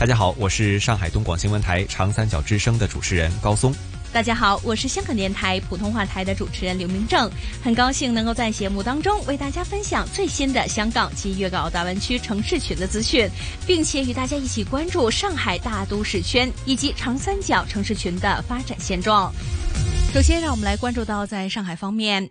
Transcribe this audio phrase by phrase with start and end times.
[0.00, 3.70] 大家好，我是上海东广新闻台、长三角之声的主持人高松。
[4.10, 7.30] 大家好，我是香港电台普通话台的主持人刘明正，
[7.62, 13.28] 很高兴能够在节目当中为大家分享最新的香港及粤港澳大湾区城市群的资讯，
[13.66, 19.30] 并且与大家一起关注上海大都市圈以及长三角城市群的发展现状。
[20.14, 22.30] 首先，让我们来关注到在上海方面。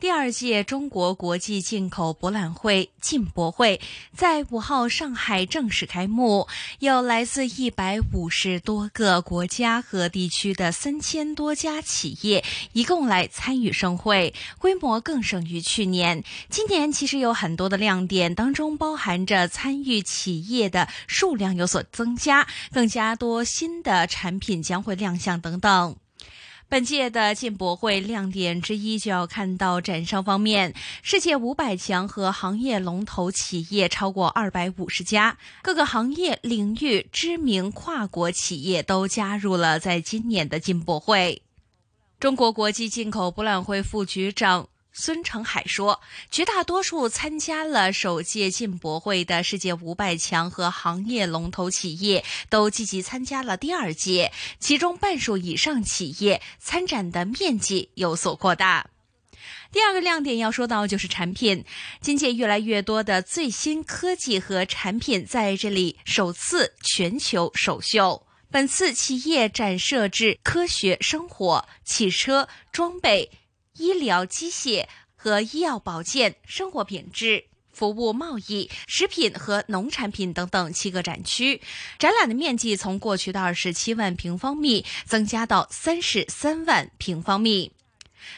[0.00, 3.82] 第二届中国国际进口博览会进博会
[4.16, 12.42] 在五号上海正式开幕，有来自一百五十多个国家和地区的三千多家企业
[12.72, 16.24] 一共来参与盛会，规模更胜于去年。
[16.48, 25.94] 今年其实有很多的亮点，当中包含着参与企业的数量有所增加，更加多新的产品将会亮相等等。
[26.70, 41.42] 本届的进博会亮点之一，就要看到展商方面，世界五百强和行业龙头企业超过二百五十家，各个行业领域知名跨国企业都加入了在今年的进博会。
[42.20, 44.68] 中国国际进口博览会副局长。
[44.92, 58.90] 孙成海说：“绝大多数参加了首届进博会的世界五百强和行业龙头企业都积极参加了第二届，其中半数以上企业参展的面积有所扩大。
[59.72, 61.64] 第二个亮点要说到就是产品，
[62.00, 68.26] 今届越来越多的最新科技和产品在这里首次全球首秀。
[68.50, 73.30] 本次企业展设置科学生活、汽车装备。”
[73.76, 81.60] 医疗机械和医药保健、生活品质、服务贸易、食品和农产品等等七个展区，
[81.98, 87.72] 展览的面积从过去的二十七万平方米增加到三十三万平方米。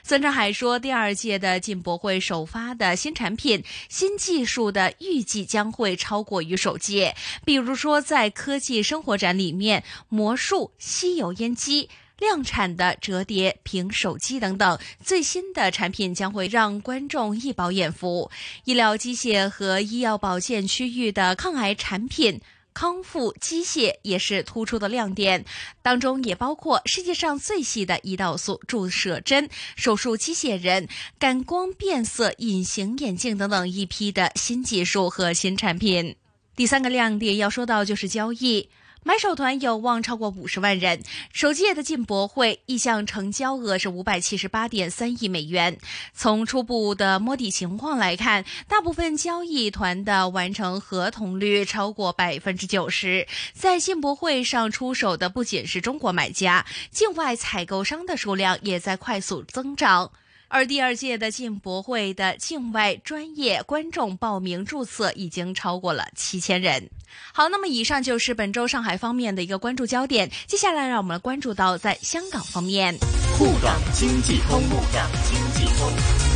[0.05, 11.91] 孙成海说，第二届的进博会首发的新产品、新技术的预计将会超过于首届，比如说在科技生活展里面，魔术吸油烟机。
[12.23, 18.31] 量产的折叠屏手机等等最新的产品将会让观众一饱眼福。
[18.65, 22.41] 医疗机械和医药保健区域的抗癌产品、
[22.73, 25.45] 康复机械也是突出的亮点，
[25.83, 30.89] 当中也包括世界上最细的胰岛素注射针、手术机械人、
[31.19, 36.15] 感光变色隐形眼镜等等一批的新技术和新产品。
[36.55, 38.69] 第三个亮点要说到就是交易。
[39.05, 41.03] 买手团有望超过五十万人。
[41.33, 45.79] 首届的进博会意向成交额是五百七十八点三亿美元。
[46.15, 53.27] 从初步的摸底情况来看，大部分交易团的完成合同率超过百分之九十。
[53.53, 60.13] 在进博会上出手的不仅是中国买家，境外采购商的数量也在快速增长。
[60.53, 66.91] 而第二届的进博会的境外专业观众报名注册已经超过了七千人。
[67.33, 70.31] 好，那么以上就是本周上海方面的一个关注焦点。
[70.47, 72.95] 接下来，让我们关注到在香港方面，
[73.39, 76.32] 沪港经济通，沪港经济通。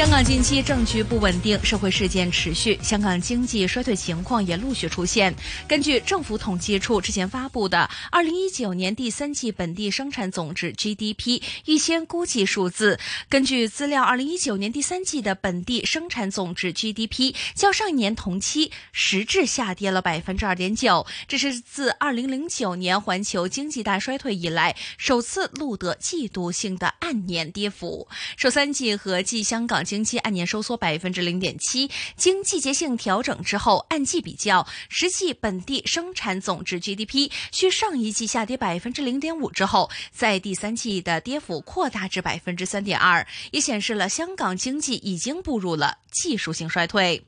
[0.00, 5.34] 香港近期政局不稳定，社会事件持续，香港经济衰退情况也陆续出现。
[5.68, 28.08] 根据政府统计处之前发布的二零一九年第三季本地生产总值 GDP 预先估计数字，根据资料，二零一九年第三季的本地生产总值 GDP 较上一年同期实质下跌了百分之二点九，这是自二零零九年环球经济大衰退以来首次录得季度性的按年跌幅。
[28.38, 29.84] 首三季合计香港。
[29.90, 47.24] 经济按年收缩百分之零点七，经季节性调整之后，按季比较，实际本地生产总值 GDP 续上一季下跌百分之零点五之后，在第三季的跌幅扩大至百分之三点二，也显示了香港经济已经步入了技术性衰退。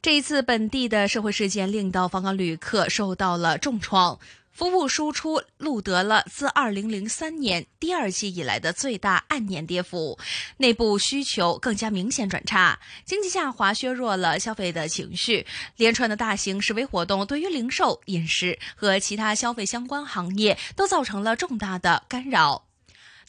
[0.00, 4.16] 这一次本地的社会事件令到访港旅客受到了重创。
[4.58, 10.18] 服务输出录得了自二零零三年第二季以来的最大按年跌幅，
[10.56, 15.46] 内部需求更加明显转差，经济下滑削弱了消费的情绪，
[15.76, 22.64] 连串的大型示威活动对于零售、饮食和其他消费相关行业都造成了重大的干扰。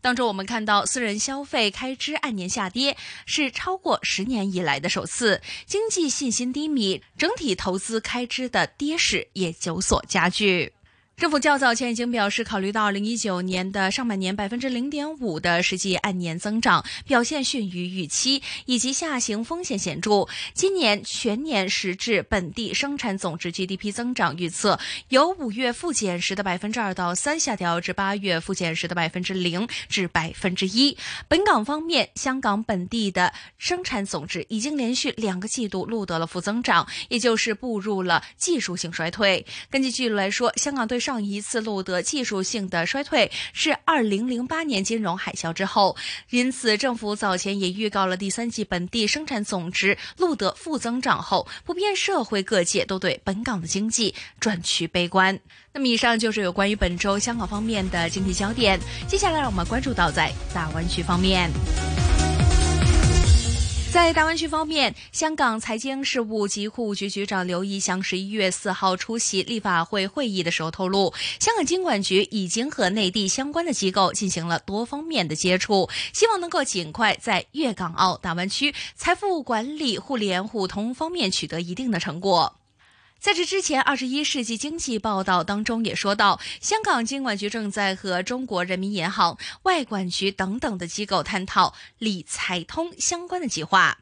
[0.01, 2.97] 当中，我们看到私人消费开支按年下跌，
[3.27, 10.73] 是超过十年以来的首次，经济信心低迷，整体投资开支的跌势也有所加剧。
[11.19, 24.79] 政府较早前已经表示，考虑到二零一九年的上半年百分之零点五的实际按年增长表现逊于预期，以及下行风险显著，今年全年实质本地生产总值 GDP 增长预测
[25.09, 30.97] 由五月负减时的百分之二到三下调至八月负减时的百分之零至百分之一。
[31.27, 39.45] 本港方面，香港本地的生产总值已经连续两个季度录得了负增长，也就是步入了技术性衰退。
[39.69, 45.97] 根据记录来说，香港对上一次录得技术性的衰退是二零零八年金融海啸之后，
[46.29, 55.39] 因此政府早前也预告了第三季本地生产总值录得负增长后，普遍社会各界都对本港的经济转趋悲观。
[55.73, 61.49] 那么以上就是有关于本周香港方面的经济焦点，接下来让我们关注到在大湾区方面。
[63.91, 82.58] 在大湾区方面，香港财经事务及库务局局长刘义祥十一月四号出席立法会会议的时候透露，香港金管局已经和内地相关的机构进行了多方面的接触，希望能够尽快在粤港澳大湾区财富管理互联互通方面取得一定的成果。
[83.19, 93.97] 在这之前，《二十一世纪经济报道》当中也说到，香港金管局正在和中国人民银行、外管局等等的机构探讨理财通相关的计划。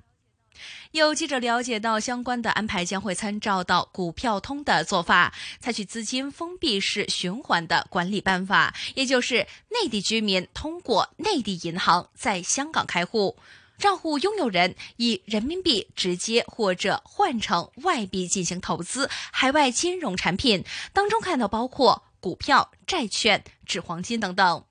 [0.91, 13.35] 有记者了解到，相关的安排将会参照到股票通的做法，采取资金封闭式循环的管理办法，也就是内地居民通过内地银行在香港开户。
[13.77, 20.63] 账户拥有人以人民币直接或者换成外币进行投资海外金融产品，
[20.93, 24.63] 当中看到包括股票、债券、纸黄金等等。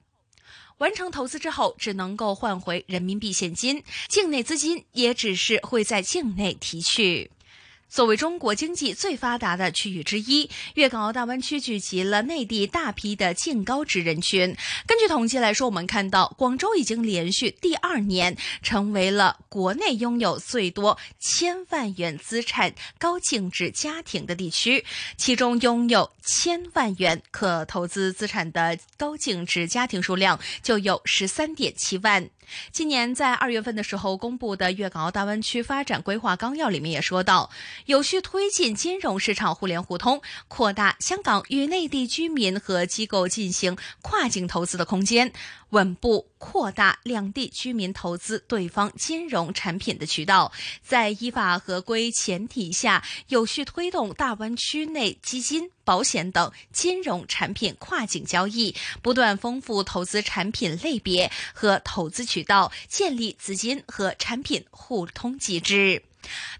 [0.79, 7.31] 完成投资之后，只能够换回人民币现金，境内资金也只是会在境内提取。
[7.89, 14.57] 作为中国经济最发达的区域之一，粤港澳大湾区聚集了内地大批的净高值人群。
[14.87, 24.85] 根据统计来说，我们看到广州已经连续第二年成为了国内拥有最多千万元资产高净值家庭的地区，
[25.17, 32.29] 其中拥有千万元可投资资产的高净值家庭数量就有十三点七万。
[32.73, 37.51] 今年在二月份的时候公布的《粤港澳大湾区发展规划纲要》里面也说到，
[37.87, 45.33] 有序推进金融市场互联互通，扩大香港与内地居民和机构进行跨境投资的空间，
[45.71, 50.53] 稳步扩大两地居民投资对方金融产品的渠道，
[50.83, 55.71] 在依法合规前提下，有序推动大湾区内基金。
[55.85, 66.03] 保险等金融产品跨境交易，不断丰富投资产品类别和投资渠道，建立资金和产品互通机制。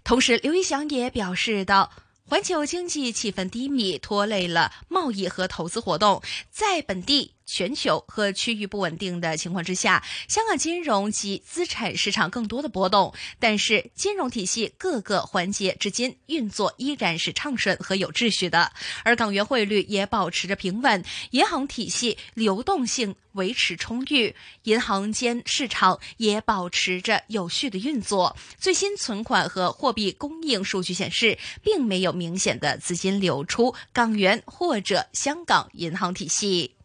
[0.05, 1.91] 同时，刘一祥也表示到。
[2.29, 6.21] 环球经济气氛低迷，拖累了贸易和投资活动，
[6.51, 7.31] 在本地。
[7.47, 18.71] 全球和区域不稳定的情况之下，香港金融及资产市场更多的波动，但是金融体系各个环节至今运作依然是畅顺和有秩序的，
[19.03, 28.35] 而港元汇率也保持着平稳，银行体系流动性维持充裕，银行间市场也保持着有序的运作。
[28.57, 36.76] 最新存款和货币供应数据显示，并没有明显的资金流出港元或者香港银行体系。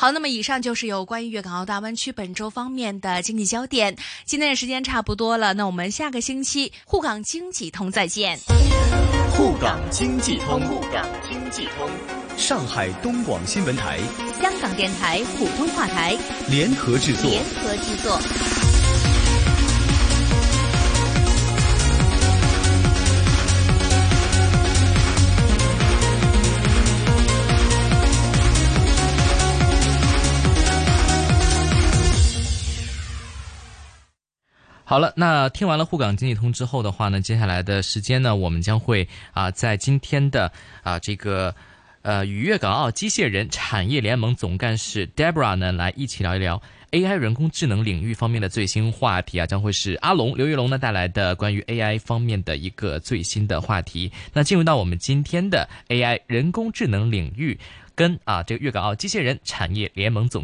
[0.00, 3.96] 好，那么以上就是有关于粤港澳大湾区本周方面的经济焦点。
[4.24, 8.38] 今天的时间差不多了，那我们下个星期沪港经济通再见。
[9.32, 11.90] 沪港经济通，沪港经济通，
[12.36, 13.98] 上海东广新闻台、
[14.40, 16.16] 香港电台普通话台
[16.48, 18.20] 联合制作，联合制作。
[34.88, 40.50] 好了，那听完了沪港经济通之后的话呢，接下来的时间呢，我们将会啊，在今天的
[40.82, 41.54] 啊这个
[42.00, 54.10] 呃与粤港澳机械人产业联盟总干事 Debra 呢来一起聊一聊 AI 人工智能领域方面的最新话题啊，将会是阿龙刘玉龙呢带来的关于 AI 方面的一个最新的话题。
[54.32, 57.58] 那进入到我们今天的 AI 人工智能领域，
[57.94, 60.36] 跟啊这个粤港澳机械人产业联盟总。